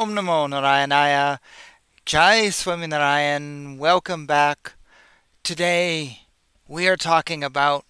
[0.00, 1.40] Om Namo Narayanaya.
[2.06, 3.76] Jai Swami Swaminarayan.
[3.76, 4.72] Welcome back.
[5.42, 6.20] Today
[6.66, 7.84] we are talking about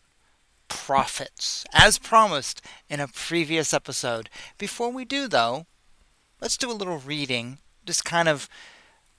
[0.67, 4.29] prophets, as promised in a previous episode.
[4.59, 5.67] Before we do, though,
[6.41, 7.59] let's do a little reading.
[7.87, 8.49] Just kind of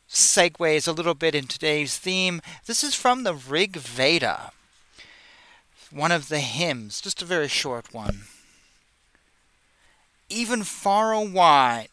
[0.09, 2.41] segues a little bit in today's theme.
[2.65, 4.51] This is from the Rig Veda,
[5.91, 8.23] one of the hymns, just a very short one.
[10.27, 11.87] Even far and wide,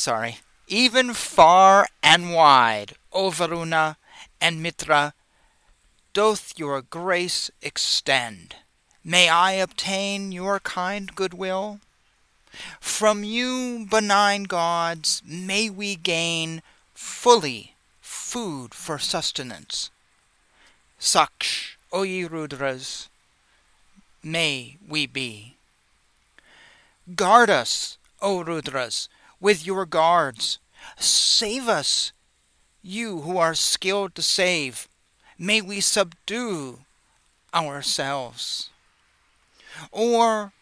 [0.00, 3.98] sorry, even far and wide, O Varuna
[4.40, 5.12] and Mitra,
[6.14, 8.56] doth your grace extend.
[9.04, 11.80] May I obtain your kind goodwill?
[12.80, 16.62] From you, benign gods, may we gain
[16.94, 19.90] fully food for sustenance.
[20.98, 23.08] Saksh, O ye Rudras,
[24.22, 25.56] may we be.
[27.14, 29.08] Guard us, O Rudras,
[29.40, 30.58] with your guards.
[30.98, 32.12] Save us,
[32.82, 34.88] you who are skilled to save.
[35.38, 36.80] May we subdue
[37.54, 38.70] ourselves.
[39.90, 40.52] Or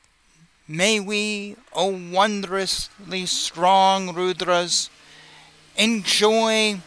[0.67, 4.91] may we, O wondrously strong Rudras,
[5.77, 6.81] enjoy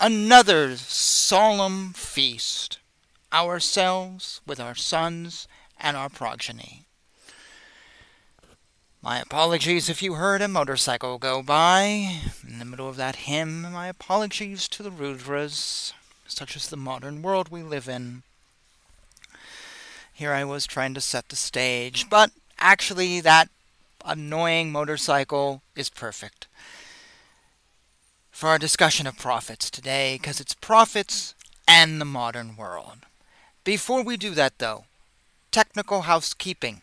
[0.00, 2.78] another solemn feast,
[3.32, 5.46] ourselves with our sons
[5.78, 6.83] and our progeny.
[9.04, 13.60] My apologies if you heard a motorcycle go by in the middle of that hymn.
[13.70, 15.92] My apologies to the Rudras,
[16.26, 18.22] such as the modern world we live in.
[20.14, 23.50] Here I was trying to set the stage, but actually, that
[24.06, 26.46] annoying motorcycle is perfect
[28.32, 31.34] for our discussion of prophets today, because it's prophets
[31.68, 33.00] and the modern world.
[33.64, 34.86] Before we do that, though,
[35.50, 36.80] technical housekeeping.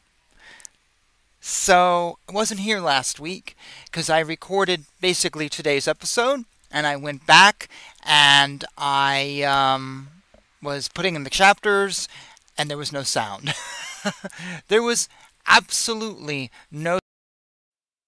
[1.43, 7.25] So, I wasn't here last week because I recorded basically today's episode and I went
[7.25, 7.67] back
[8.05, 10.09] and I um,
[10.61, 12.07] was putting in the chapters
[12.59, 13.55] and there was no sound.
[14.67, 15.09] there was
[15.47, 16.99] absolutely no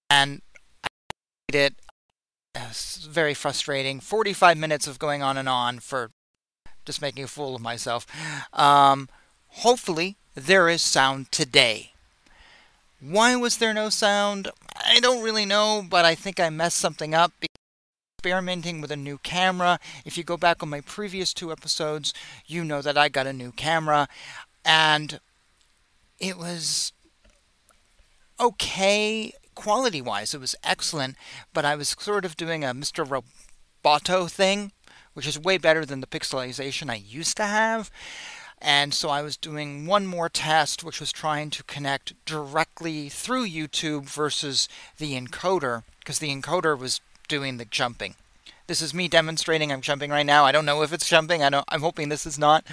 [0.08, 0.40] and
[0.84, 0.88] I
[1.48, 1.74] did it.
[2.54, 3.98] It was very frustrating.
[3.98, 6.12] 45 minutes of going on and on for
[6.84, 8.06] just making a fool of myself.
[8.52, 9.08] Um,
[9.48, 11.93] hopefully, there is sound today.
[13.06, 14.48] Why was there no sound?
[14.74, 17.32] I don't really know, but I think I messed something up.
[18.18, 19.78] Experimenting with a new camera.
[20.06, 22.14] If you go back on my previous two episodes,
[22.46, 24.08] you know that I got a new camera,
[24.64, 25.20] and
[26.18, 26.94] it was
[28.40, 30.32] okay quality wise.
[30.32, 31.16] It was excellent,
[31.52, 33.04] but I was sort of doing a Mr.
[33.84, 34.72] Roboto thing,
[35.12, 37.90] which is way better than the pixelization I used to have.
[38.66, 43.46] And so I was doing one more test, which was trying to connect directly through
[43.46, 48.14] YouTube versus the encoder, because the encoder was doing the jumping.
[48.66, 49.70] This is me demonstrating.
[49.70, 50.46] I'm jumping right now.
[50.46, 51.42] I don't know if it's jumping.
[51.42, 52.64] I don't, I'm hoping this is not.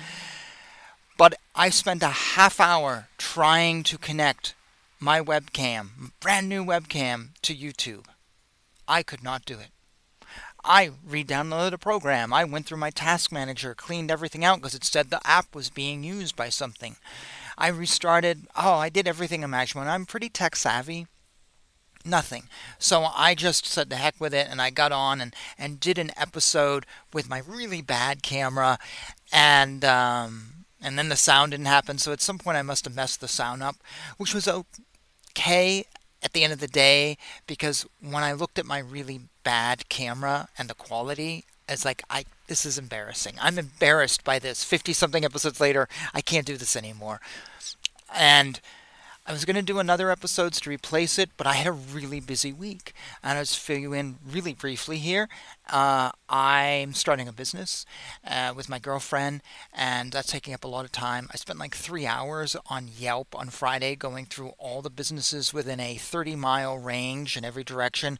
[1.17, 4.55] But I spent a half hour trying to connect
[4.97, 8.05] my webcam, brand new webcam, to YouTube.
[8.87, 9.71] I could not do it.
[10.63, 12.33] I re-downloaded a program.
[12.33, 15.69] I went through my task manager, cleaned everything out because it said the app was
[15.69, 16.97] being used by something.
[17.57, 18.47] I restarted.
[18.55, 19.89] Oh, I did everything imaginable.
[19.89, 21.07] I'm pretty tech savvy.
[22.03, 22.43] Nothing.
[22.79, 25.97] So I just said the heck with it and I got on and, and did
[25.97, 28.79] an episode with my really bad camera
[29.31, 31.99] and um, and then the sound didn't happen.
[31.99, 33.75] So at some point I must have messed the sound up,
[34.17, 35.85] which was okay
[36.23, 40.49] at the end of the day because when I looked at my really bad camera
[40.57, 43.35] and the quality, it's like I this is embarrassing.
[43.41, 44.63] I'm embarrassed by this.
[44.63, 47.21] 50 something episodes later, I can't do this anymore.
[48.13, 48.59] And
[49.31, 52.19] I was going to do another episodes to replace it, but I had a really
[52.19, 52.91] busy week.
[53.23, 55.29] And I'll just fill you in really briefly here.
[55.71, 57.85] Uh, I'm starting a business
[58.27, 59.41] uh, with my girlfriend,
[59.73, 61.29] and that's taking up a lot of time.
[61.31, 65.79] I spent like three hours on Yelp on Friday going through all the businesses within
[65.79, 68.19] a 30 mile range in every direction,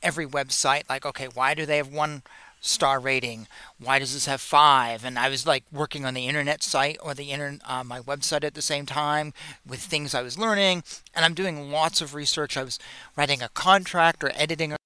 [0.00, 0.88] every website.
[0.88, 2.22] Like, okay, why do they have one
[2.62, 3.48] star rating.
[3.78, 5.04] Why does this have five?
[5.04, 8.44] And I was like working on the internet site or the internet, uh, my website
[8.44, 9.34] at the same time
[9.66, 10.84] with things I was learning.
[11.14, 12.56] And I'm doing lots of research.
[12.56, 12.78] I was
[13.16, 14.76] writing a contract or editing a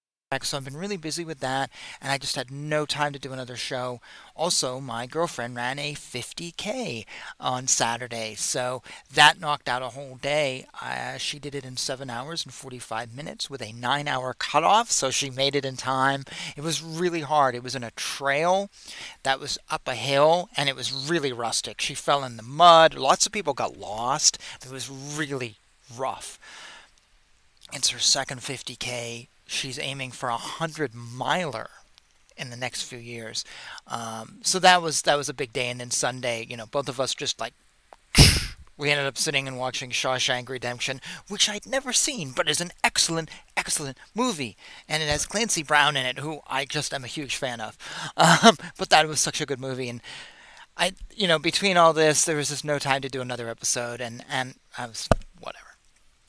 [0.42, 1.70] so I've been really busy with that,
[2.02, 4.00] and I just had no time to do another show.
[4.34, 7.06] Also, my girlfriend ran a 50K
[7.38, 8.82] on Saturday, so
[9.14, 10.66] that knocked out a whole day.
[10.82, 14.90] Uh, she did it in 7 hours and 45 minutes with a 9 hour cutoff,
[14.90, 16.24] so she made it in time.
[16.56, 17.54] It was really hard.
[17.54, 18.68] It was in a trail
[19.22, 21.80] that was up a hill, and it was really rustic.
[21.80, 22.94] She fell in the mud.
[22.94, 24.38] Lots of people got lost.
[24.60, 25.54] It was really
[25.96, 26.36] rough.
[27.72, 31.70] It's her second 50K she's aiming for a hundred miler
[32.36, 33.44] in the next few years.
[33.86, 35.68] Um, so that was that was a big day.
[35.68, 37.54] And then Sunday, you know, both of us just like
[38.76, 42.72] we ended up sitting and watching Shawshank Redemption, which I'd never seen, but is an
[42.84, 44.56] excellent, excellent movie.
[44.88, 47.76] And it has Clancy Brown in it, who I just am a huge fan of.
[48.18, 49.88] Um, but that was such a good movie.
[49.88, 50.00] And
[50.76, 54.00] I, you know, between all this, there was just no time to do another episode.
[54.00, 55.08] And, and I was,
[55.38, 55.76] whatever.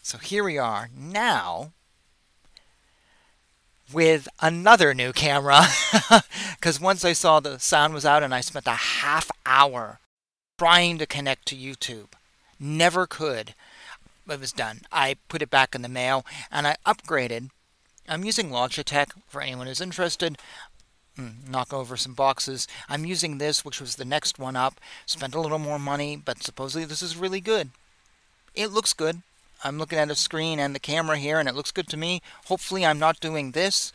[0.01, 1.73] So here we are now
[3.91, 5.65] with another new camera.
[6.55, 9.99] Because once I saw the sound was out and I spent a half hour
[10.57, 12.07] trying to connect to YouTube
[12.59, 13.53] Never could.
[14.29, 14.81] It was done.
[14.91, 17.49] I put it back in the mail and I upgraded.
[18.09, 20.37] I'm using Logitech for anyone who's interested.
[21.15, 22.67] Hmm, knock over some boxes.
[22.89, 24.79] I'm using this, which was the next one up.
[25.05, 27.69] Spent a little more money, but supposedly this is really good.
[28.55, 29.21] It looks good.
[29.63, 32.21] I'm looking at a screen and the camera here, and it looks good to me.
[32.45, 33.91] Hopefully, I'm not doing this.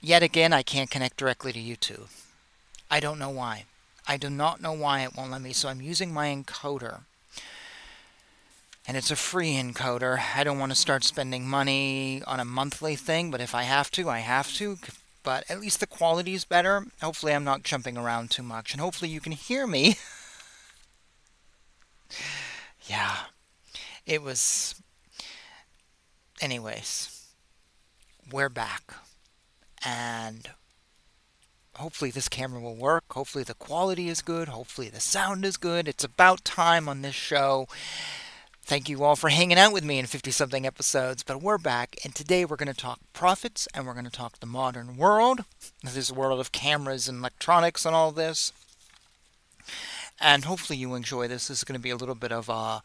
[0.00, 2.08] Yet again, I can't connect directly to YouTube.
[2.90, 3.64] I don't know why.
[4.08, 7.02] I do not know why it won't let me, so I'm using my encoder
[8.90, 10.18] and it's a free encoder.
[10.34, 13.88] I don't want to start spending money on a monthly thing, but if I have
[13.92, 14.78] to, I have to.
[15.22, 16.86] But at least the quality is better.
[17.00, 19.96] Hopefully, I'm not jumping around too much, and hopefully, you can hear me.
[22.88, 23.16] yeah,
[24.06, 24.80] it was.
[26.40, 27.26] Anyways,
[28.32, 28.94] we're back,
[29.84, 30.48] and
[31.76, 33.04] hopefully this camera will work.
[33.12, 34.48] Hopefully the quality is good.
[34.48, 35.86] Hopefully the sound is good.
[35.86, 37.66] It's about time on this show.
[38.62, 41.96] Thank you all for hanging out with me in 50 something episodes, but we're back,
[42.04, 45.44] and today we're going to talk prophets and we're going to talk the modern world,
[45.82, 48.52] this is a world of cameras and electronics and all this.
[50.20, 51.48] And hopefully you enjoy this.
[51.48, 52.82] This is going to be a little bit of a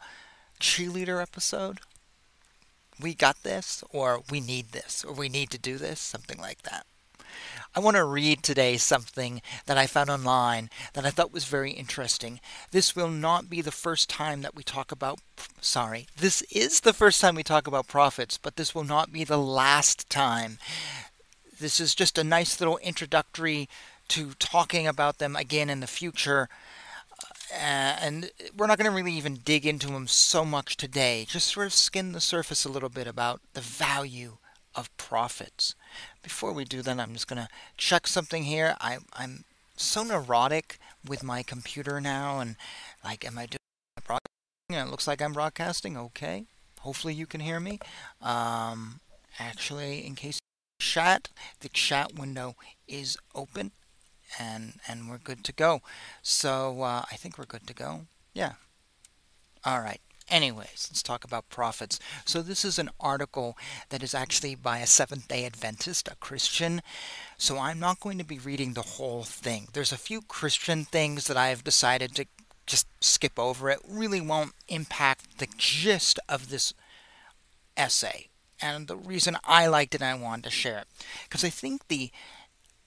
[0.60, 1.78] cheerleader episode.
[3.00, 6.62] We got this, or we need this, or we need to do this, something like
[6.62, 6.86] that.
[7.74, 11.72] I want to read today something that I found online that I thought was very
[11.72, 12.40] interesting.
[12.70, 15.20] This will not be the first time that we talk about,
[15.60, 19.24] sorry, this is the first time we talk about prophets, but this will not be
[19.24, 20.58] the last time.
[21.60, 23.68] This is just a nice little introductory
[24.08, 26.48] to talking about them again in the future.
[27.52, 31.24] Uh, and we're not going to really even dig into them so much today.
[31.28, 34.38] Just sort of skim the surface a little bit about the value
[34.74, 35.74] of prophets.
[36.22, 38.76] Before we do that, I'm just going to check something here.
[38.80, 39.44] I, I'm
[39.76, 42.56] so neurotic with my computer now, and
[43.04, 43.58] like, am I doing
[44.04, 44.88] broadcasting?
[44.88, 45.96] It looks like I'm broadcasting.
[45.96, 46.44] Okay.
[46.80, 47.78] Hopefully you can hear me.
[48.20, 49.00] Um,
[49.38, 50.38] actually, in case
[50.80, 52.54] chat, the chat window
[52.86, 53.72] is open,
[54.38, 55.80] and and we're good to go.
[56.22, 58.06] So uh, I think we're good to go.
[58.34, 58.54] Yeah.
[59.64, 60.00] All right.
[60.28, 62.00] Anyways, let's talk about prophets.
[62.24, 63.56] So, this is an article
[63.90, 66.82] that is actually by a Seventh day Adventist, a Christian.
[67.38, 69.68] So, I'm not going to be reading the whole thing.
[69.72, 72.26] There's a few Christian things that I've decided to
[72.66, 73.70] just skip over.
[73.70, 76.74] It really won't impact the gist of this
[77.76, 78.26] essay.
[78.60, 80.88] And the reason I liked it and I wanted to share it,
[81.24, 82.10] because I think the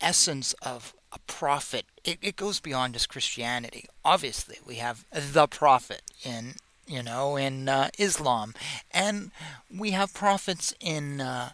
[0.01, 3.85] essence of a prophet, it, it goes beyond just Christianity.
[4.05, 6.55] Obviously, we have the prophet in
[6.89, 8.53] you know, in uh, Islam.
[8.91, 9.31] And
[9.73, 11.51] we have prophets in uh,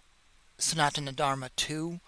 [0.58, 2.00] Sanatana Dharma too.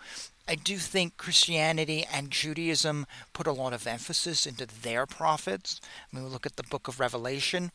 [0.48, 5.82] I do think Christianity and Judaism put a lot of emphasis into their prophets.
[6.10, 7.72] When we look at the book of Revelation.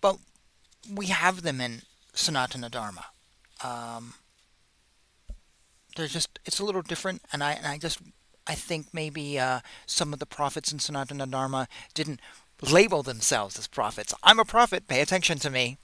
[0.00, 0.18] But
[0.88, 1.82] we have them in
[2.14, 3.06] Sanatana Dharma.
[3.64, 4.14] Um,
[5.96, 7.98] they're just, it's a little different, and I, and I just,
[8.50, 12.18] I think maybe uh, some of the prophets in Sanatana Dharma didn't
[12.60, 14.12] label themselves as prophets.
[14.24, 15.78] I'm a prophet, pay attention to me.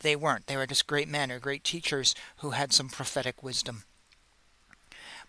[0.00, 0.46] They weren't.
[0.46, 3.84] They were just great men or great teachers who had some prophetic wisdom.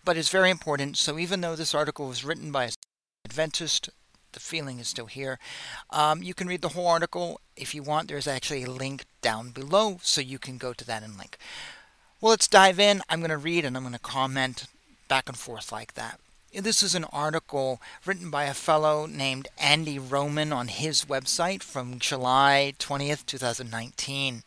[0.02, 0.96] But it's very important.
[0.96, 2.70] So even though this article was written by an
[3.26, 3.90] Adventist,
[4.32, 5.38] the feeling is still here.
[5.90, 8.08] Um, you can read the whole article if you want.
[8.08, 11.36] There's actually a link down below, so you can go to that and link.
[12.18, 13.02] Well, let's dive in.
[13.10, 14.68] I'm going to read and I'm going to comment
[15.06, 16.18] back and forth like that.
[16.54, 21.98] This is an article written by a fellow named Andy Roman on his website from
[21.98, 24.42] July 20th, 2019.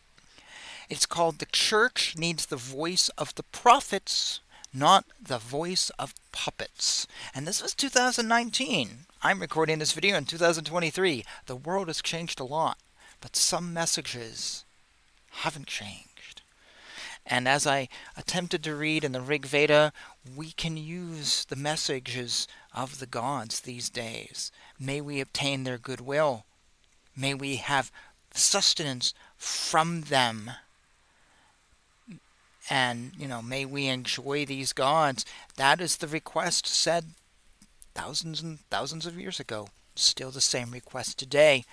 [0.88, 4.40] It's called The Church Needs the Voice of the Prophets,
[4.74, 7.06] Not the Voice of Puppets.
[7.32, 9.06] And this was 2019.
[9.22, 11.24] I'm recording this video in 2023.
[11.46, 12.78] The world has changed a lot,
[13.20, 14.64] but some messages
[15.30, 16.09] haven't changed.
[17.30, 19.92] And as I attempted to read in the Rig Veda,
[20.36, 24.50] we can use the messages of the gods these days.
[24.80, 26.44] May we obtain their goodwill.
[27.16, 27.92] May we have
[28.34, 30.52] sustenance from them.
[32.68, 35.24] and you know may we enjoy these gods
[35.56, 37.04] that is the request said
[37.94, 41.64] thousands and thousands of years ago still the same request today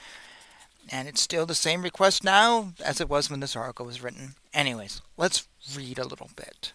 [0.92, 4.36] and it's still the same request now as it was when this article was written.
[4.54, 6.74] Anyways let's read a little bit.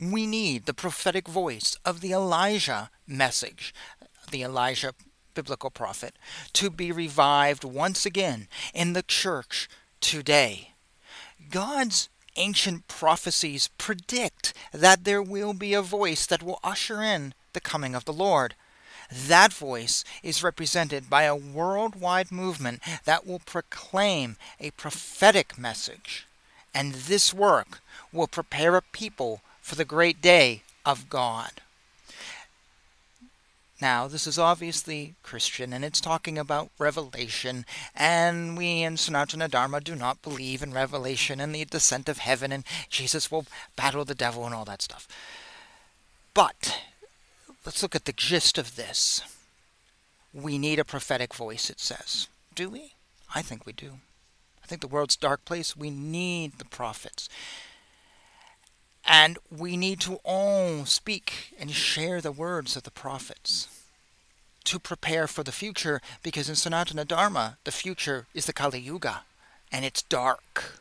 [0.00, 3.74] We need the prophetic voice of the Elijah message
[4.30, 4.92] the Elijah
[5.34, 6.16] biblical prophet
[6.54, 9.68] to be revived once again in the church
[10.00, 10.72] today.
[11.50, 17.60] God's ancient prophecies predict that there will be a voice that will usher in the
[17.60, 18.54] coming of the Lord.
[19.10, 26.26] That voice is represented by a worldwide movement that will proclaim a prophetic message.
[26.74, 27.80] And this work
[28.12, 31.52] will prepare a people for the great day of God.
[33.80, 39.82] Now, this is obviously Christian and it's talking about revelation, and we in Sanatana Dharma
[39.82, 43.44] do not believe in revelation and the descent of heaven and Jesus will
[43.76, 45.06] battle the devil and all that stuff.
[46.32, 46.80] But
[47.66, 49.20] let's look at the gist of this.
[50.32, 52.28] We need a prophetic voice, it says.
[52.54, 52.92] Do we?
[53.34, 53.98] I think we do.
[54.62, 57.28] I think the world's dark place, we need the prophets.
[59.04, 63.68] And we need to all speak and share the words of the prophets
[64.64, 69.22] to prepare for the future because in Sanatana Dharma, the future is the Kali Yuga
[69.70, 70.80] and it's dark.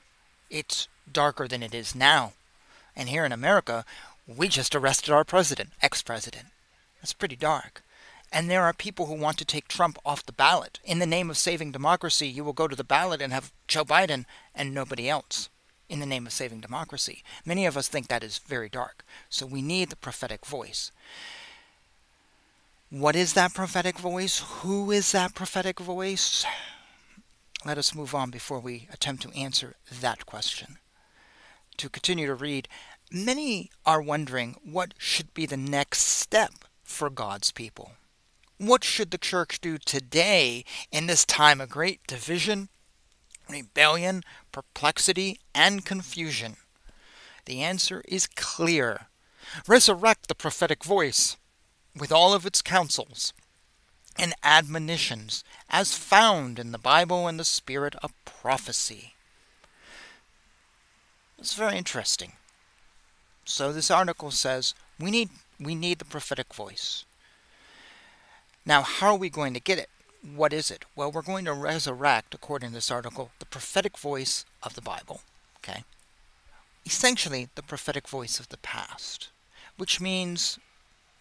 [0.50, 2.34] It's darker than it is now.
[2.96, 3.86] And here in America,
[4.28, 6.46] we just arrested our president, ex president.
[7.06, 7.84] That's pretty dark.
[8.32, 10.80] And there are people who want to take Trump off the ballot.
[10.84, 13.86] In the name of saving democracy, you will go to the ballot and have Joe
[13.86, 15.50] Biden and nobody else
[15.88, 17.24] in the name of saving democracy.
[17.46, 19.06] Many of us think that is very dark.
[19.30, 20.92] So we need the prophetic voice.
[22.90, 24.42] What is that prophetic voice?
[24.64, 26.44] Who is that prophetic voice?
[27.64, 30.80] Let us move on before we attempt to answer that question.
[31.78, 32.68] To continue to read,
[33.12, 37.92] many are wondering what should be the next step for God's people.
[38.58, 42.70] What should the church do today in this time of great division
[43.50, 46.56] rebellion, perplexity, and confusion?
[47.46, 49.08] The answer is clear.
[49.68, 51.38] Resurrect the prophetic voice
[51.96, 53.34] with all of its counsels
[54.18, 59.14] and admonitions as found in the Bible and the spirit of prophecy.
[61.38, 62.34] It's very interesting.
[63.44, 67.06] So this article says we need we need the prophetic voice.
[68.66, 69.90] Now, how are we going to get it?
[70.34, 70.86] what is it?
[70.96, 75.22] Well, we're going to resurrect, according to this article, the prophetic voice of the Bible.
[75.58, 75.84] Okay?
[76.86, 79.30] Essentially, the prophetic voice of the past,
[79.78, 80.60] which means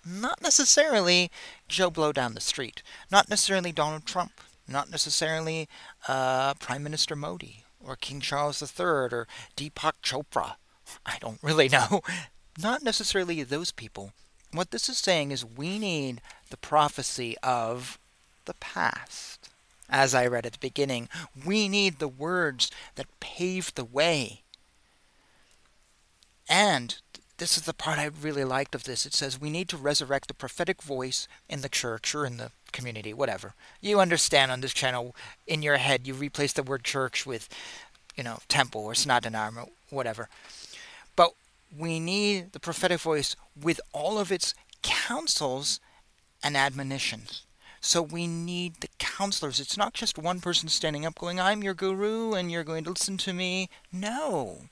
[0.06, 1.30] not necessarily
[1.68, 5.68] Joe Blow down the street, not necessarily Donald Trump, not necessarily
[6.08, 10.54] uh, Prime Minister Modi or King Charles III or Deepak Chopra.
[11.06, 12.02] I don't really know.
[12.60, 14.12] Not necessarily those people.
[14.52, 16.20] What this is saying is we need
[16.50, 17.98] the prophecy of
[18.44, 19.48] the past.
[19.88, 21.08] As I read at the beginning,
[21.44, 24.42] we need the words that pave the way.
[26.48, 26.96] And
[27.38, 29.04] this is the part I really liked of this.
[29.06, 32.52] It says we need to resurrect the prophetic voice in the church or in the
[32.72, 33.54] community, whatever.
[33.80, 35.14] You understand on this channel,
[35.46, 37.48] in your head, you replace the word church with,
[38.16, 40.28] you know, temple or Sanatana or whatever.
[41.16, 41.34] But
[41.76, 45.80] we need the prophetic voice with all of its counsels
[46.42, 47.42] and admonitions.
[47.80, 49.60] So we need the counselors.
[49.60, 52.90] It's not just one person standing up going, I'm your guru and you're going to
[52.90, 53.68] listen to me.
[53.92, 54.62] No.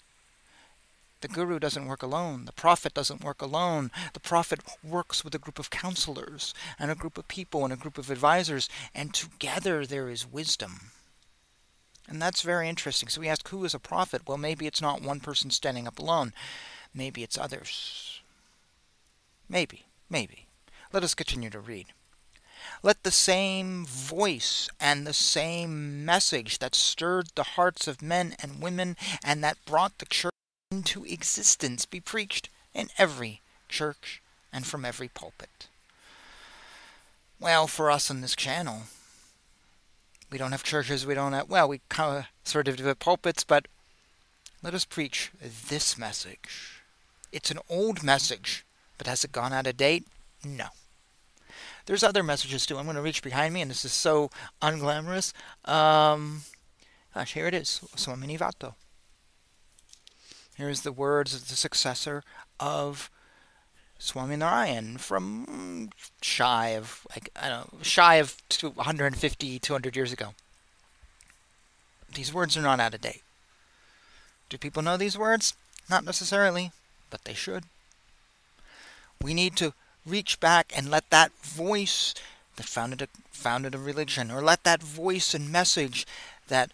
[1.21, 2.47] The guru doesn't work alone.
[2.47, 3.90] The prophet doesn't work alone.
[4.12, 7.76] The prophet works with a group of counselors and a group of people and a
[7.76, 10.90] group of advisors, and together there is wisdom.
[12.09, 13.09] And that's very interesting.
[13.09, 14.23] So we ask, who is a prophet?
[14.26, 16.32] Well, maybe it's not one person standing up alone.
[16.94, 18.20] Maybe it's others.
[19.49, 20.46] Maybe, maybe.
[20.92, 21.87] Let us continue to read.
[22.82, 28.62] Let the same voice and the same message that stirred the hearts of men and
[28.62, 30.32] women and that brought the church
[30.70, 34.22] into existence be preached in every church
[34.52, 35.68] and from every pulpit.
[37.40, 38.82] Well, for us on this channel,
[40.30, 43.44] we don't have churches, we don't have, well, we kind of sort of have pulpits,
[43.44, 43.66] but
[44.62, 46.72] let us preach this message.
[47.33, 48.65] It's an old message,
[48.99, 50.07] but has it gone out of date?
[50.45, 50.67] No.
[51.87, 52.79] There's other messages too.
[52.79, 55.33] I'm going to reach behind me, and this is so unglamorous.
[55.65, 56.43] Um,
[57.15, 57.81] gosh, here it is.
[57.97, 58.75] Swamini Vato.
[60.57, 62.23] Here's the words of the successor
[62.61, 63.11] of
[63.99, 70.35] Swaminarayan from shy of like I don't know, shy of 150, 200 years ago.
[72.12, 73.23] These words are not out of date.
[74.49, 75.55] Do people know these words?
[75.89, 76.73] Not necessarily,
[77.12, 77.64] but they should.
[79.23, 82.14] We need to reach back and let that voice
[82.57, 86.07] that founded a, founded a religion, or let that voice and message
[86.49, 86.73] that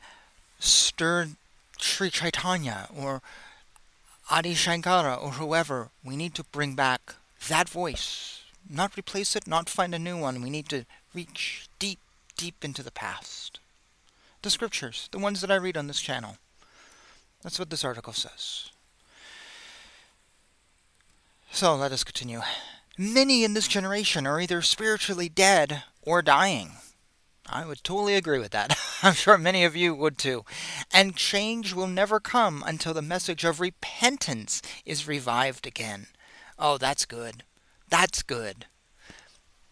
[0.59, 1.37] stirred
[1.78, 3.21] Sri Chaitanya or
[4.30, 7.14] Adi Shankara or whoever, we need to bring back
[7.49, 8.42] that voice.
[8.68, 10.42] Not replace it, not find a new one.
[10.42, 11.99] We need to reach deep,
[12.37, 13.61] deep into the past.
[14.42, 16.37] The scriptures, the ones that I read on this channel.
[17.42, 18.71] That's what this article says.
[21.50, 22.40] So let us continue.
[22.97, 26.73] Many in this generation are either spiritually dead or dying.
[27.50, 28.78] I would totally agree with that.
[29.02, 30.45] I'm sure many of you would too.
[30.93, 36.09] And change will never come until the message of repentance is revived again.
[36.59, 37.45] Oh, that's good.
[37.88, 38.67] That's good.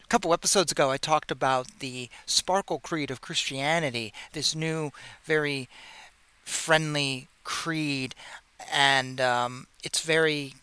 [0.02, 4.92] A couple episodes ago, I talked about the Sparkle Creed of Christianity, this new,
[5.24, 5.68] very
[6.44, 8.14] friendly creed,
[8.72, 10.54] and um, it's very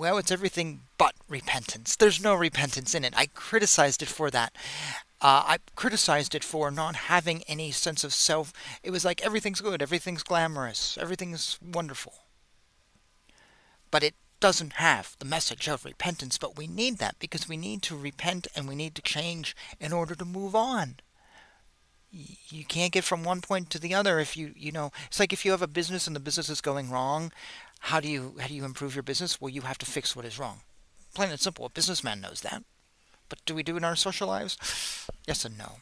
[0.00, 1.94] well, it's everything but repentance.
[1.94, 3.12] There's no repentance in it.
[3.16, 4.54] I criticized it for that.
[5.20, 8.54] Uh, I criticized it for not having any sense of self.
[8.82, 12.14] It was like everything's good, everything's glamorous, everything's wonderful.
[13.90, 17.82] But it doesn't have the message of repentance, but we need that because we need
[17.82, 20.96] to repent and we need to change in order to move on.
[22.10, 25.32] You can't get from one point to the other if you, you know, it's like
[25.32, 27.30] if you have a business and the business is going wrong,
[27.80, 29.40] how do you how do you improve your business?
[29.40, 30.60] Well, you have to fix what is wrong.
[31.14, 31.66] Plain and simple.
[31.66, 32.62] A businessman knows that.
[33.28, 35.06] But do we do it in our social lives?
[35.26, 35.76] Yes and no.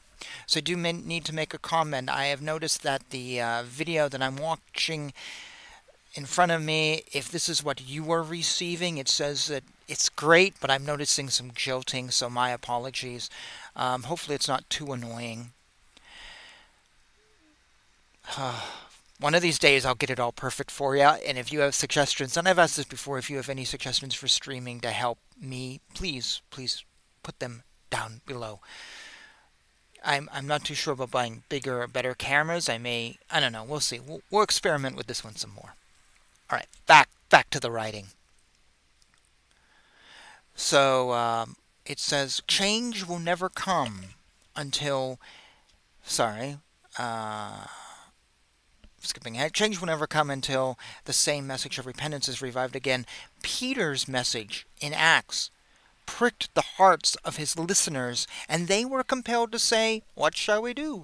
[0.47, 2.11] So I do need to make a comment.
[2.11, 5.13] I have noticed that the uh, video that I'm watching
[6.15, 10.09] in front of me, if this is what you are receiving, it says that it's
[10.09, 13.31] great, but I'm noticing some jolting, so my apologies.
[13.77, 15.53] Um, hopefully it's not too annoying.
[19.21, 21.03] One of these days I'll get it all perfect for you.
[21.03, 24.15] And if you have suggestions, and I've asked this before, if you have any suggestions
[24.15, 26.85] for streaming to help me, please, please
[27.23, 28.61] put them down below.
[30.05, 32.69] I'm I'm not too sure about buying bigger or better cameras.
[32.69, 33.65] I may I don't know.
[33.65, 33.99] We'll see.
[33.99, 35.75] We'll, we'll experiment with this one some more.
[36.51, 38.07] All right, back back to the writing.
[40.55, 44.15] So um, it says change will never come
[44.55, 45.19] until.
[46.05, 46.59] Sorry.
[46.97, 47.67] Uh,
[49.09, 53.07] skipping change will never come until the same message of repentance is revived again.
[53.43, 55.51] Peter's message in Acts
[56.07, 60.75] pricked the hearts of his listeners, and they were compelled to say, What shall we
[60.75, 61.03] do?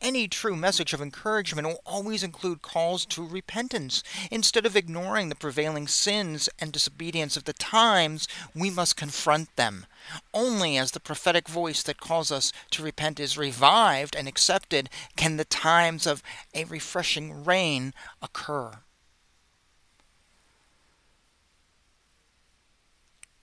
[0.00, 4.02] Any true message of encouragement will always include calls to repentance.
[4.30, 9.84] Instead of ignoring the prevailing sins and disobedience of the times, we must confront them.
[10.32, 15.36] Only as the prophetic voice that calls us to repent is revived and accepted can
[15.36, 16.22] the times of
[16.54, 18.78] a refreshing rain occur.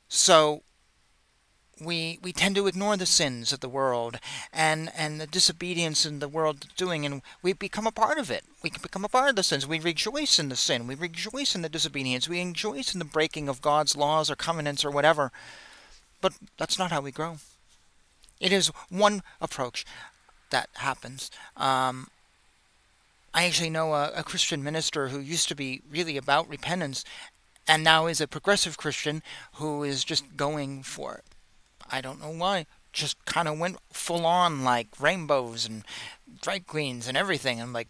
[0.10, 0.64] So,
[1.80, 4.20] we we tend to ignore the sins of the world
[4.52, 8.44] and and the disobedience in the world doing and we become a part of it.
[8.64, 9.68] We become a part of the sins.
[9.68, 10.88] We rejoice in the sin.
[10.88, 12.28] We rejoice in the disobedience.
[12.28, 15.32] We rejoice in the breaking of god's laws or covenants or whatever.
[16.22, 17.38] But that's not how we grow.
[18.40, 19.86] It is one approach
[20.50, 21.30] that happens.
[21.56, 22.08] Um,
[23.34, 27.04] I actually know a, a Christian minister who used to be really about repentance
[27.68, 29.22] and now is a progressive Christian
[29.56, 31.24] who is just going for it
[31.92, 32.66] I don't know why.
[32.94, 35.84] Just kind of went full on like rainbows and
[36.42, 37.62] drag queens and everything.
[37.62, 37.90] I'm like,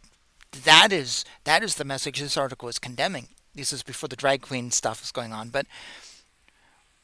[0.64, 3.28] that is that is the message this article is condemning.
[3.56, 5.66] This is before the drag queen stuff is going on, but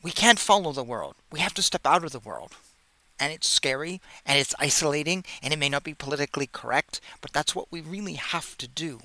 [0.04, 1.16] we can't follow the world.
[1.32, 2.52] We have to step out of the world.
[3.20, 7.56] And it's scary and it's isolating and it may not be politically correct, but that's
[7.56, 9.00] what we really have to do.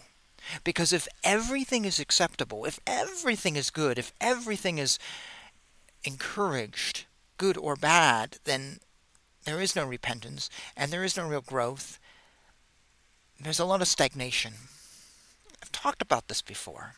[0.64, 4.98] Because if everything is acceptable, if everything is good, if everything is
[6.04, 7.04] encouraged,
[7.38, 8.80] good or bad, then
[9.44, 11.98] there is no repentance and there is no real growth.
[13.40, 14.54] There's a lot of stagnation.
[15.62, 16.94] I've talked about this before.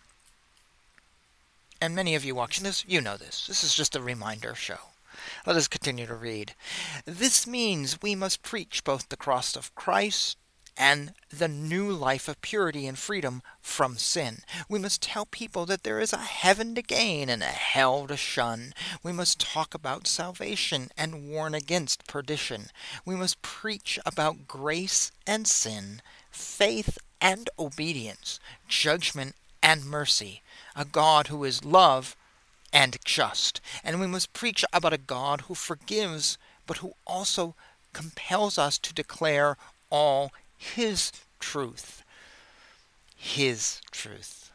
[1.81, 3.46] And many of you watching this, you know this.
[3.46, 4.79] This is just a reminder show.
[5.46, 6.55] Let us continue to read.
[7.05, 10.37] This means we must preach both the cross of Christ
[10.76, 14.38] and the new life of purity and freedom from sin.
[14.68, 18.16] We must tell people that there is a heaven to gain and a hell to
[18.16, 18.72] shun.
[19.02, 22.66] We must talk about salvation and warn against perdition.
[23.04, 30.42] We must preach about grace and sin, faith and obedience, judgment and mercy,
[30.74, 32.16] a God who is love
[32.72, 33.61] and just.
[33.85, 37.54] And we must preach about a God who forgives, but who also
[37.92, 39.56] compels us to declare
[39.90, 40.30] all
[40.61, 42.05] his truth.
[43.16, 44.53] His truth.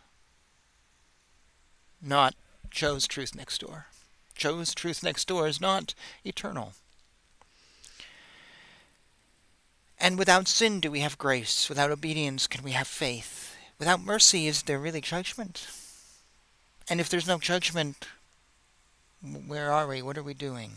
[2.02, 2.36] not
[2.70, 3.88] Joe's Truth Next Door.
[4.36, 6.74] Joe's Truth Next Door is not eternal.
[10.00, 11.68] And without sin do we have grace.
[11.68, 13.56] Without obedience can we have faith.
[13.80, 15.68] Without mercy is there really judgment?
[16.88, 18.08] And if there's no judgment,
[19.22, 20.02] where are we?
[20.04, 20.72] What are we doing?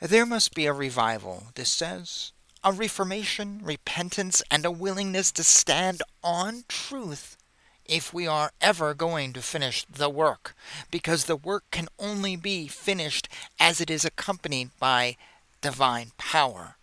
[0.00, 2.32] There must be a revival, this says,
[2.66, 7.36] a reformation, repentance, and a willingness to stand on truth
[7.84, 10.52] if we are ever going to finish the work,
[10.90, 13.28] because the work can only be finished
[13.60, 15.16] as it is accompanied by
[15.60, 16.74] divine power.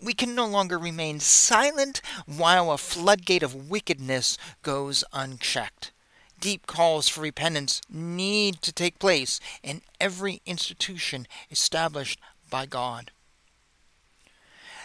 [0.00, 5.92] We can no longer remain silent while a floodgate of wickedness goes unchecked.
[6.40, 12.18] Deep calls for repentance need to take place in every institution established
[12.48, 13.10] by God.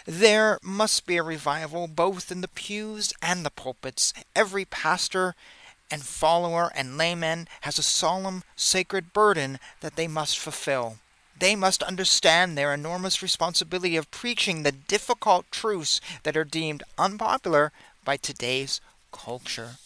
[0.06, 4.12] There must be a revival both in the pews and the pulpits.
[4.34, 5.34] Every pastor
[5.90, 10.98] and follower and layman has a solemn, sacred burden that they must fulfill.
[11.38, 17.72] They must understand their enormous responsibility of preaching the difficult truths that are deemed unpopular
[18.04, 18.80] by today's
[19.12, 19.76] culture.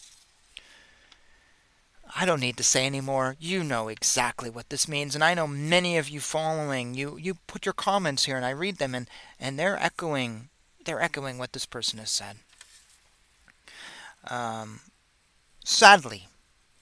[2.15, 3.35] I don't need to say any more.
[3.39, 6.93] You know exactly what this means, and I know many of you following.
[6.93, 10.49] You you put your comments here, and I read them, and and they're echoing
[10.85, 12.37] they're echoing what this person has said.
[14.29, 14.79] Um,
[15.63, 16.27] sadly,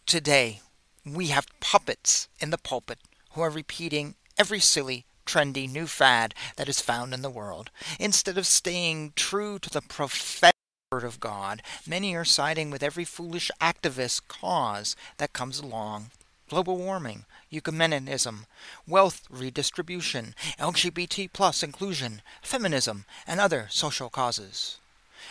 [0.05, 0.61] today
[1.05, 2.99] we have puppets in the pulpit
[3.31, 7.71] who are repeating every silly, trendy new fad that is found in the world.
[7.99, 10.54] Instead of staying true to the prophetic
[10.91, 16.11] word of God, many are siding with every foolish activist cause that comes along.
[16.47, 18.45] Global warming, ecumenism,
[18.87, 24.77] wealth redistribution, LGBT plus inclusion, feminism, and other social causes.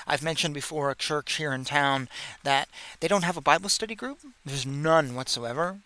[0.08, 2.08] I've mentioned before a church here in town
[2.42, 4.18] that they don't have a Bible study group.
[4.44, 5.78] There's none whatsoever.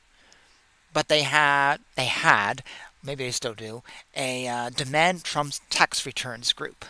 [0.94, 2.62] But they had they had
[3.02, 3.83] maybe they still do,
[4.16, 6.87] a uh, demand Trump's tax returns group.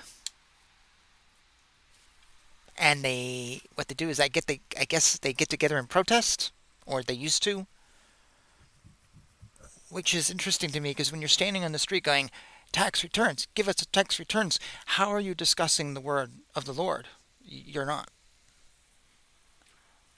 [2.78, 5.88] And they, what they do is, I get they, I guess they get together and
[5.88, 6.52] protest,
[6.86, 7.66] or they used to.
[9.90, 12.30] Which is interesting to me because when you're standing on the street going,
[12.72, 16.74] tax returns, give us the tax returns, how are you discussing the word of the
[16.74, 17.08] Lord?
[17.42, 18.10] You're not.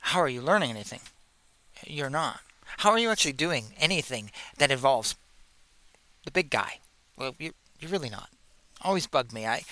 [0.00, 1.00] How are you learning anything?
[1.86, 2.40] You're not.
[2.78, 5.14] How are you actually doing anything that involves
[6.24, 6.78] the big guy.
[7.16, 8.30] Well, you, you're really not.
[8.82, 9.46] Always bugged me.
[9.46, 9.62] I.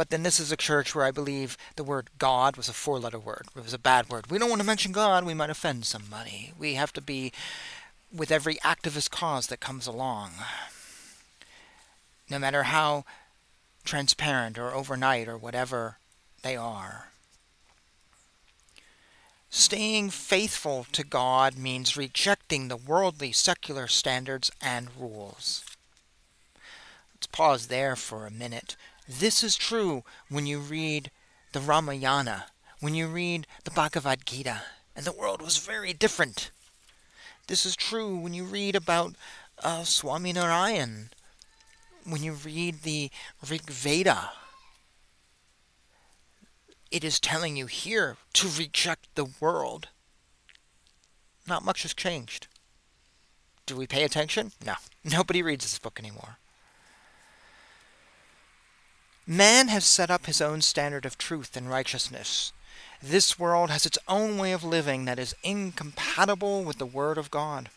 [0.00, 3.18] But then this is a church where I believe the word God was a four-letter
[3.18, 3.48] word.
[3.54, 4.30] It was a bad word.
[4.30, 5.26] We don't want to mention God.
[5.26, 6.54] We might offend somebody.
[6.58, 7.34] We have to be
[8.10, 10.30] with every activist cause that comes along.
[12.30, 13.04] No matter how
[13.84, 15.98] transparent or overnight or whatever
[16.40, 17.08] they are.
[19.50, 25.62] Staying faithful to God means rejecting the worldly secular standards and rules.
[27.14, 28.76] Let's pause there for a minute.
[29.18, 31.10] This is true when you read
[31.50, 32.46] the Ramayana,
[32.78, 34.62] when you read the Bhagavad Gita,
[34.94, 36.52] and the world was very different.
[37.48, 39.16] This is true when you read about
[39.64, 41.08] uh, Swaminarayan,
[42.04, 43.10] when you read the
[43.48, 44.30] Rig Veda,
[46.92, 49.88] it is telling you here to reject the world.
[51.48, 52.46] Not much has changed.
[53.66, 54.52] Do we pay attention?
[54.64, 54.74] No.
[55.04, 56.38] Nobody reads this book anymore.
[59.30, 62.52] Man has set up his own standard of truth and righteousness.
[63.00, 67.30] This world has its own way of living that is incompatible with the Word of
[67.30, 67.70] God.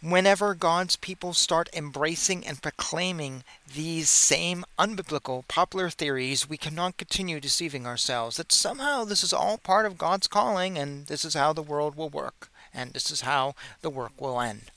[0.00, 7.38] Whenever God's people start embracing and proclaiming these same unbiblical popular theories, we cannot continue
[7.38, 11.52] deceiving ourselves that somehow this is all part of God's calling and this is how
[11.52, 14.70] the world will work and this is how the work will end.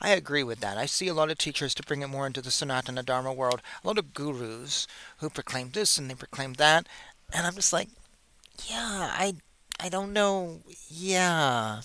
[0.00, 0.76] I agree with that.
[0.78, 3.62] I see a lot of teachers to bring it more into the Sanatana Dharma world,
[3.82, 4.86] a lot of gurus
[5.18, 6.86] who proclaim this and they proclaim that,
[7.32, 7.88] and I'm just like,
[8.66, 9.34] yeah, I
[9.80, 10.60] I don't know.
[10.88, 11.80] Yeah,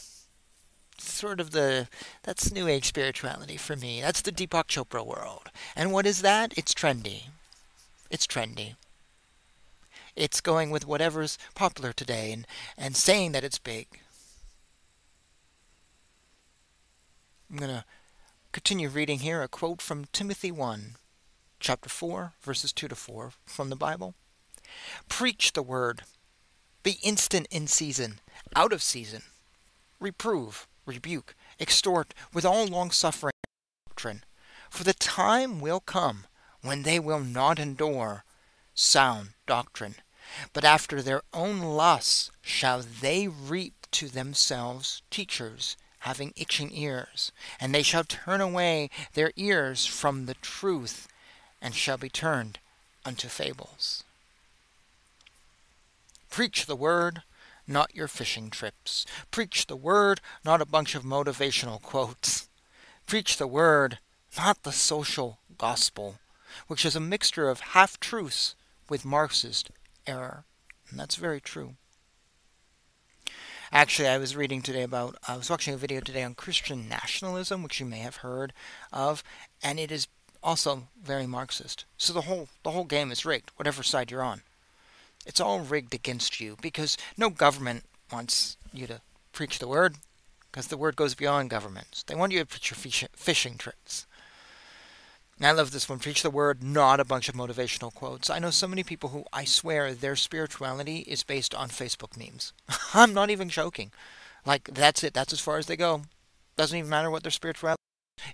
[0.97, 1.87] sort of the
[2.23, 4.01] that's new age spirituality for me.
[4.01, 5.49] That's the Deepak Chopra world.
[5.75, 6.53] And what is that?
[6.57, 7.25] It's trendy.
[8.09, 8.75] It's trendy.
[10.15, 12.45] It's going with whatever's popular today and,
[12.77, 13.87] and saying that it's big.
[17.49, 17.85] I'm going to
[18.51, 20.97] continue reading here a quote from Timothy 1,
[21.61, 24.13] chapter 4, verses 2 to 4 from the Bible.
[25.07, 26.01] Preach the word.
[26.83, 28.19] Be instant in season,
[28.53, 29.21] out of season.
[30.01, 33.31] Reprove, rebuke, extort with all longsuffering
[33.87, 34.23] doctrine.
[34.69, 36.25] For the time will come
[36.61, 38.25] when they will not endure
[38.73, 39.95] sound doctrine,
[40.51, 47.73] but after their own lusts shall they reap to themselves teachers having itching ears, and
[47.73, 51.07] they shall turn away their ears from the truth,
[51.61, 52.57] and shall be turned
[53.05, 54.03] unto fables.
[56.29, 57.23] Preach the word,
[57.67, 59.05] not your fishing trips.
[59.29, 62.47] Preach the word, not a bunch of motivational quotes.
[63.05, 63.99] Preach the word,
[64.37, 66.15] not the social gospel,
[66.67, 68.55] which is a mixture of half truths
[68.89, 69.69] with Marxist
[70.07, 70.45] error.
[70.89, 71.75] And that's very true.
[73.73, 77.63] Actually, I was reading today about, I was watching a video today on Christian nationalism,
[77.63, 78.51] which you may have heard
[78.91, 79.23] of,
[79.63, 80.09] and it is
[80.43, 81.85] also very Marxist.
[81.97, 84.41] So the whole the whole game is rigged, whatever side you're on.
[85.25, 88.99] It's all rigged against you because no government wants you to
[89.31, 89.95] preach the word,
[90.51, 92.03] because the word goes beyond governments.
[92.03, 94.05] They want you to preach your fishing trips.
[95.43, 95.99] I love this one.
[95.99, 98.29] Preach the word, not a bunch of motivational quotes.
[98.29, 102.53] I know so many people who I swear their spirituality is based on Facebook memes.
[102.93, 103.91] I'm not even joking.
[104.45, 105.13] Like, that's it.
[105.13, 106.03] That's as far as they go.
[106.57, 107.81] Doesn't even matter what their spirituality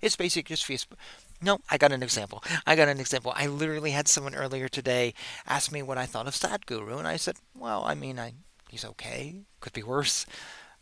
[0.01, 0.97] It's basically just Facebook.
[1.41, 2.43] No, I got an example.
[2.65, 3.31] I got an example.
[3.35, 5.13] I literally had someone earlier today
[5.47, 8.33] ask me what I thought of Sadhguru, and I said, well, I mean, I,
[8.69, 9.43] he's okay.
[9.61, 10.25] Could be worse.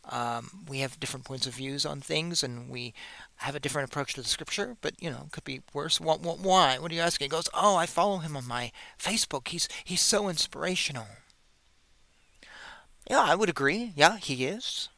[0.08, 2.94] Um, we have different points of views on things, and we
[3.36, 4.76] have a different approach to the scripture.
[4.80, 6.00] But you know, it could be worse.
[6.00, 6.78] What, what, why?
[6.78, 7.26] What are you asking?
[7.26, 9.48] He goes, "Oh, I follow him on my Facebook.
[9.48, 11.06] He's he's so inspirational."
[13.08, 13.92] Yeah, I would agree.
[13.96, 14.88] Yeah, he is.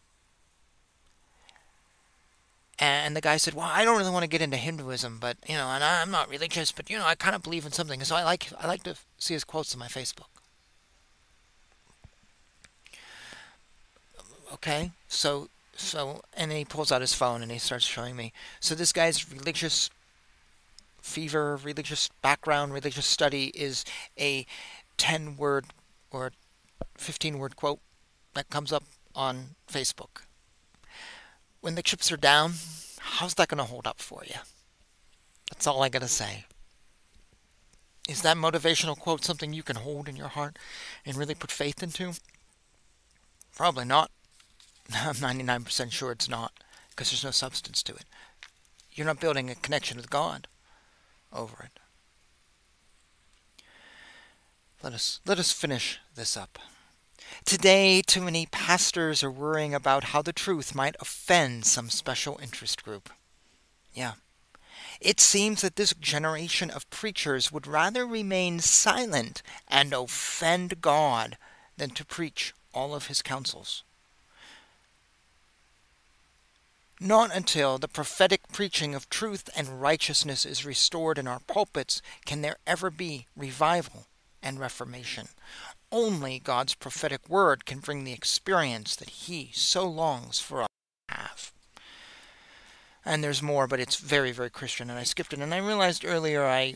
[2.79, 5.57] And the guy said, "Well, I don't really want to get into Hinduism, but you
[5.57, 8.15] know, and I'm not religious, but you know, I kind of believe in something, so
[8.15, 10.38] I like I like to see his quotes on my Facebook."
[14.53, 18.33] Okay so so and then he pulls out his phone and he starts showing me.
[18.61, 19.91] So this guy's religious
[21.01, 23.85] fever religious background religious study is
[24.19, 24.45] a
[24.99, 25.67] 10 word
[26.11, 26.33] or
[26.97, 27.79] 15 word quote
[28.35, 28.83] that comes up
[29.15, 30.23] on facebook.
[31.61, 32.55] When the chips are down
[32.99, 34.35] how's that going to hold up for you
[35.51, 36.45] that's all i got to say.
[38.09, 40.59] Is that motivational quote something you can hold in your heart
[41.07, 42.15] and really put faith into?
[43.55, 44.11] Probably not
[44.95, 46.53] I'm 99% sure it's not
[46.91, 48.05] because there's no substance to it.
[48.93, 50.49] You're not building a connection with God
[51.33, 51.81] over it.
[54.83, 56.59] Let us let us finish this up.
[57.45, 62.85] Today, too many pastors are worrying about how the truth might offend some special interest
[62.85, 63.11] group.
[63.93, 64.13] Yeah.
[65.01, 71.37] It seems that this generation of preachers would rather remain silent and offend God
[71.77, 73.83] than to preach all of his counsels.
[77.01, 82.43] Not until the prophetic preaching of truth and righteousness is restored in our pulpits can
[82.43, 84.07] there ever be revival
[84.43, 85.29] and reformation.
[85.93, 90.69] Only God's prophetic word can bring the experience that He so longs for us
[91.09, 91.53] to have.
[93.05, 95.39] And there's more, but it's very, very Christian, and I skipped it.
[95.39, 96.75] And I realized earlier I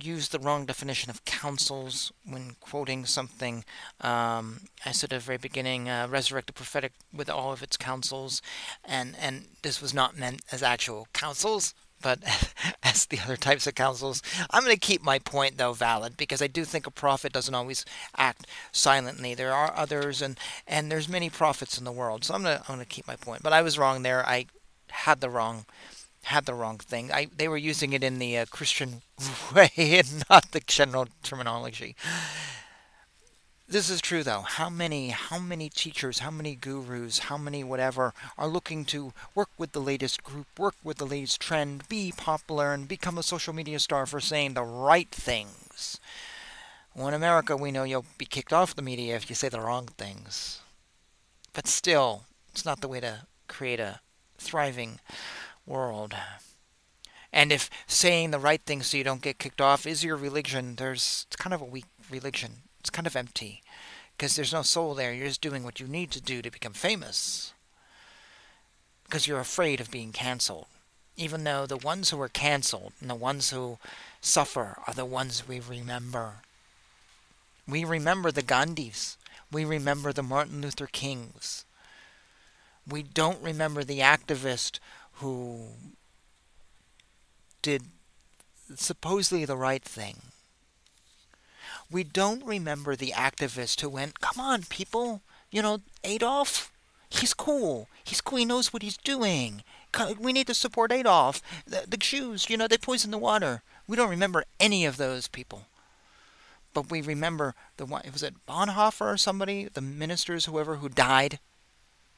[0.00, 3.64] used the wrong definition of counsels when quoting something.
[4.00, 7.76] Um, I said at the very beginning, uh, resurrect the prophetic with all of its
[7.76, 8.42] counsels,
[8.84, 12.18] and and this was not meant as actual counsels, but
[12.82, 14.22] as the other types of counsels.
[14.50, 17.54] I'm going to keep my point though valid because I do think a prophet doesn't
[17.54, 17.84] always
[18.16, 19.34] act silently.
[19.34, 22.76] There are others, and and there's many prophets in the world, so I'm gonna I'm
[22.76, 23.42] gonna keep my point.
[23.42, 24.26] But I was wrong there.
[24.26, 24.46] I
[24.90, 25.66] had the wrong
[26.24, 27.12] had the wrong thing.
[27.12, 29.02] I they were using it in the uh, Christian
[29.54, 31.96] way and not the general terminology.
[33.66, 34.42] This is true though.
[34.42, 39.48] How many how many teachers, how many gurus, how many whatever are looking to work
[39.56, 43.54] with the latest group, work with the latest trend, be popular and become a social
[43.54, 45.98] media star for saying the right things.
[46.94, 49.60] Well, in America, we know you'll be kicked off the media if you say the
[49.60, 50.60] wrong things.
[51.52, 54.00] But still, it's not the way to create a
[54.38, 55.00] thriving
[55.66, 56.14] world.
[57.32, 60.76] And if saying the right thing so you don't get kicked off is your religion,
[60.76, 62.62] there's it's kind of a weak religion.
[62.78, 63.62] It's kind of empty
[64.16, 65.12] because there's no soul there.
[65.12, 67.52] You're just doing what you need to do to become famous
[69.04, 70.66] because you're afraid of being canceled.
[71.16, 73.78] Even though the ones who are canceled and the ones who
[74.20, 76.36] suffer are the ones we remember.
[77.68, 79.16] We remember the Gandhis.
[79.50, 81.64] We remember the Martin Luther Kings.
[82.88, 84.78] We don't remember the activist
[85.16, 85.68] who
[87.62, 87.82] did
[88.76, 90.16] supposedly the right thing.
[91.90, 96.72] We don't remember the activist who went, Come on, people, you know, Adolf,
[97.08, 97.88] he's cool.
[98.02, 98.38] He's cool.
[98.38, 99.62] He knows what he's doing.
[100.18, 101.40] We need to support Adolf.
[101.66, 103.62] The, the Jews, you know, they poisoned the water.
[103.86, 105.66] We don't remember any of those people.
[106.72, 111.38] But we remember the one, was it Bonhoeffer or somebody, the ministers, whoever, who died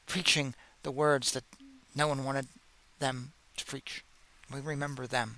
[0.06, 1.44] preaching the words that
[1.94, 2.46] no one wanted
[2.98, 4.04] them to preach.
[4.52, 5.36] We remember them.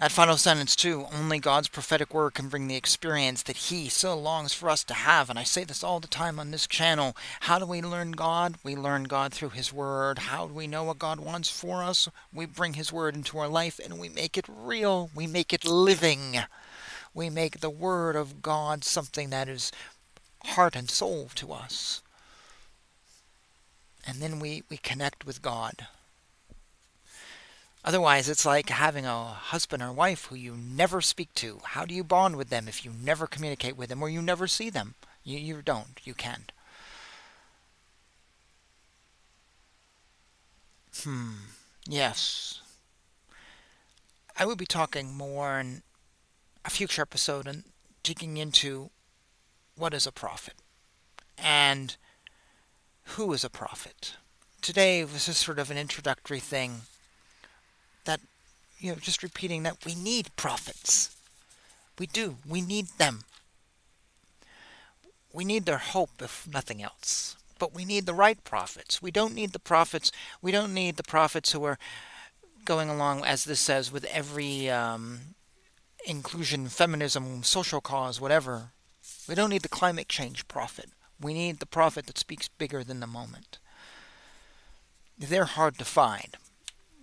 [0.00, 4.18] That final sentence, too, only God's prophetic word can bring the experience that He so
[4.18, 5.28] longs for us to have.
[5.28, 7.14] And I say this all the time on this channel.
[7.40, 8.54] How do we learn God?
[8.64, 10.20] We learn God through His Word.
[10.20, 12.08] How do we know what God wants for us?
[12.32, 15.10] We bring His Word into our life and we make it real.
[15.14, 16.38] We make it living.
[17.12, 19.70] We make the Word of God something that is
[20.44, 22.00] heart and soul to us.
[24.06, 25.86] And then we, we connect with God.
[27.84, 31.60] Otherwise, it's like having a husband or wife who you never speak to.
[31.64, 34.46] How do you bond with them if you never communicate with them or you never
[34.46, 34.94] see them?
[35.24, 36.00] You, you don't.
[36.04, 36.52] You can't.
[41.02, 41.32] Hmm.
[41.88, 42.60] Yes.
[44.38, 45.82] I will be talking more in
[46.64, 47.64] a future episode and
[48.02, 48.90] digging into
[49.76, 50.54] what is a prophet
[51.38, 51.96] and
[53.16, 54.14] who is a prophet.
[54.62, 56.82] Today was just sort of an introductory thing
[58.04, 58.20] that,
[58.78, 61.16] you know, just repeating that we need prophets.
[61.98, 62.36] We do.
[62.48, 63.24] We need them.
[65.32, 67.36] We need their hope, if nothing else.
[67.58, 69.02] But we need the right prophets.
[69.02, 70.12] We don't need the prophets.
[70.40, 71.78] We don't need the prophets who are
[72.64, 75.20] going along, as this says, with every um,
[76.06, 78.70] inclusion, feminism, social cause, whatever.
[79.28, 80.90] We don't need the climate change prophet.
[81.20, 83.58] We need the prophet that speaks bigger than the moment.
[85.18, 86.36] They're hard to find.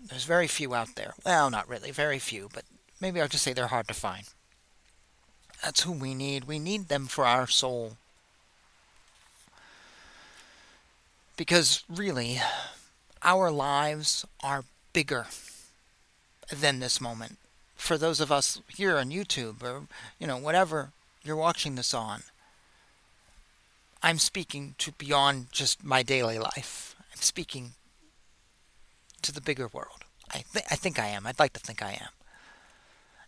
[0.09, 1.13] There's very few out there.
[1.25, 2.63] Well, not really, very few, but
[2.99, 4.23] maybe I'll just say they're hard to find.
[5.63, 6.45] That's who we need.
[6.45, 7.97] We need them for our soul.
[11.35, 12.39] Because really,
[13.21, 15.27] our lives are bigger
[16.49, 17.37] than this moment.
[17.75, 19.83] For those of us here on YouTube or,
[20.19, 20.91] you know, whatever
[21.23, 22.23] you're watching this on,
[24.01, 26.95] I'm speaking to beyond just my daily life.
[27.11, 27.71] I'm speaking
[29.21, 30.03] to the bigger world.
[30.31, 31.25] I, th- I think I am.
[31.25, 32.09] I'd like to think I am.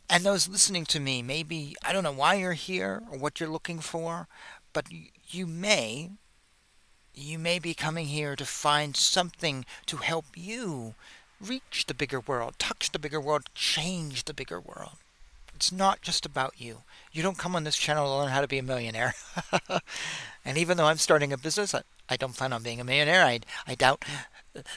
[0.10, 3.50] And those listening to me, maybe, I don't know why you're here or what you're
[3.50, 4.28] looking for,
[4.74, 4.88] but
[5.28, 6.12] you may,
[7.14, 10.96] you may be coming here to find something to help you
[11.40, 14.98] reach the bigger world, touch the bigger world, change the bigger world.
[15.60, 16.84] It's not just about you.
[17.12, 19.14] You don't come on this channel to learn how to be a millionaire.
[20.46, 23.26] and even though I'm starting a business, I, I don't plan on being a millionaire.
[23.26, 24.06] I, I doubt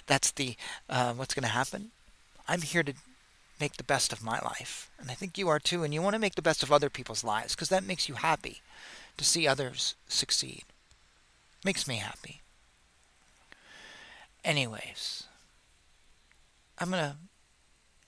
[0.09, 0.57] that's the
[0.91, 1.93] uh, what's going to happen.
[2.49, 2.95] I'm here to
[3.61, 5.85] make the best of my life, and I think you are too.
[5.85, 8.17] And you want to make the best of other people's lives because that makes you
[8.17, 8.61] happy
[9.19, 10.65] to see others succeed.
[11.65, 12.41] Makes me happy.
[14.45, 15.29] Anyways,
[16.77, 17.19] I'm gonna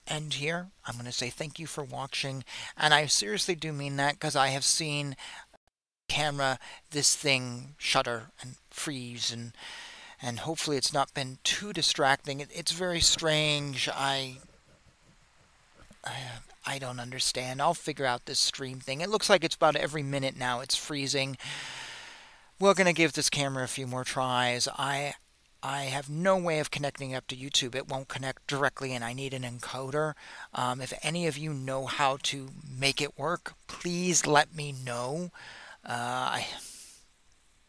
[0.06, 0.68] end here.
[0.86, 2.44] I'm going to say thank you for watching.
[2.76, 5.16] And I seriously do mean that because I have seen
[6.08, 6.58] camera
[6.90, 9.52] this thing shutter and freeze and
[10.20, 12.40] and hopefully it's not been too distracting.
[12.40, 13.88] It, it's very strange.
[13.92, 14.38] I,
[16.04, 16.14] I
[16.66, 17.60] I don't understand.
[17.60, 19.02] I'll figure out this stream thing.
[19.02, 20.60] It looks like it's about every minute now.
[20.60, 21.36] It's freezing.
[22.58, 24.66] We're going to give this camera a few more tries.
[24.68, 25.14] I
[25.64, 27.74] I have no way of connecting up to YouTube.
[27.74, 30.12] It won't connect directly, and I need an encoder.
[30.52, 35.30] Um, if any of you know how to make it work, please let me know.
[35.82, 35.90] Uh,
[36.36, 36.46] I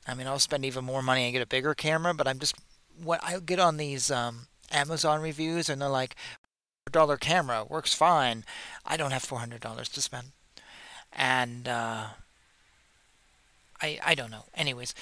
[0.06, 2.56] I mean, I'll spend even more money and get a bigger camera, but I'm just
[3.02, 6.16] what I get on these um, Amazon reviews, and they're like,
[6.92, 8.44] dollar camera works fine.
[8.86, 10.34] I don't have four hundred dollars to spend,
[11.14, 12.08] and uh,
[13.82, 14.46] I I don't know.
[14.54, 14.94] Anyways,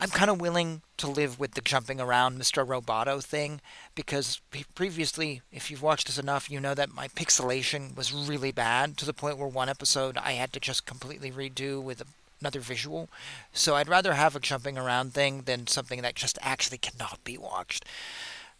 [0.00, 2.66] I'm kind of willing to live with the jumping around Mr.
[2.66, 3.60] Roboto thing
[3.94, 4.40] because
[4.74, 9.04] previously, if you've watched this enough, you know that my pixelation was really bad to
[9.04, 12.02] the point where one episode I had to just completely redo with
[12.40, 13.10] another visual.
[13.52, 17.36] So I'd rather have a jumping around thing than something that just actually cannot be
[17.36, 17.84] watched.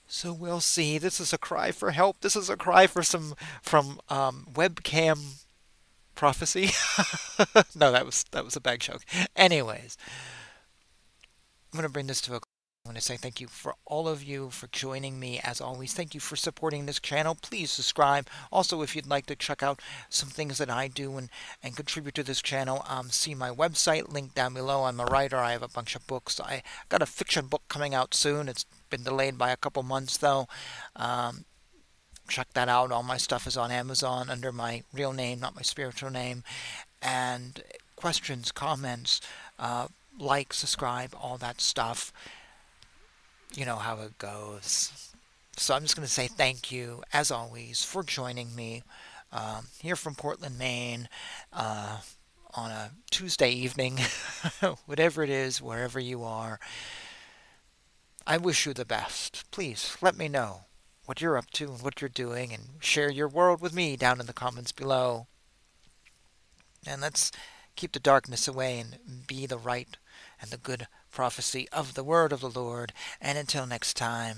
[0.07, 0.99] So we'll see.
[0.99, 2.21] This is a cry for help.
[2.21, 5.45] This is a cry for some from um, webcam
[6.15, 6.71] prophecy.
[7.75, 9.05] no, that was that was a bad joke.
[9.37, 9.97] Anyways,
[11.73, 12.41] I'm gonna bring this to a
[12.87, 15.93] I want to say thank you for all of you for joining me as always.
[15.93, 17.37] Thank you for supporting this channel.
[17.41, 18.27] Please subscribe.
[18.51, 21.29] Also, if you'd like to check out some things that I do and,
[21.63, 24.85] and contribute to this channel, um, see my website, link down below.
[24.85, 25.37] I'm a writer.
[25.37, 26.41] I have a bunch of books.
[26.41, 28.49] I got a fiction book coming out soon.
[28.49, 30.49] It's been delayed by a couple months though.
[30.97, 31.45] Um,
[32.29, 32.93] check that out.
[32.93, 36.45] All my stuff is on Amazon under my real name, not my spiritual name.
[37.03, 37.63] And
[37.95, 39.21] questions, comments,
[39.59, 39.89] uh,
[40.21, 42.13] like, subscribe, all that stuff
[43.55, 45.13] you know how it goes.
[45.57, 48.83] So I'm just going to say thank you, as always, for joining me
[49.33, 51.09] um, here from Portland, Maine.
[51.53, 51.99] Uh,
[52.55, 53.97] on a Tuesday evening,
[54.87, 56.59] whatever it is, wherever you are.
[58.27, 59.45] I wish you the best.
[59.53, 60.63] Please let me know
[61.07, 64.19] what you're up to and what you're doing and share your world with me down
[64.19, 65.29] in the comments below.
[66.85, 67.31] And let's
[67.77, 69.97] keep the darkness away and be the right
[70.41, 72.93] and the good prophecy of the word of the Lord.
[73.21, 74.37] And until next time,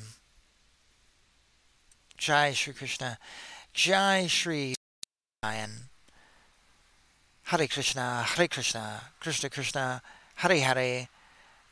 [2.16, 3.18] Jai Shri Krishna,
[3.72, 4.74] Jai Shri
[5.42, 5.90] Ryan.
[7.44, 10.03] Hare Krishna, Hare Krishna, Krishna Krishna,
[10.36, 11.09] Hare Hare,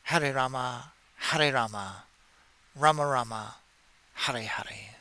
[0.03, 2.05] Hare Rama, Hare Rama,
[2.77, 3.55] Rama Rama,
[4.15, 5.00] Hare Hare.